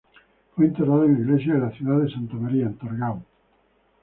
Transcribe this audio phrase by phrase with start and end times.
[0.55, 3.21] Fue enterrada en la iglesia de la ciudad de Santa María, en Torgau.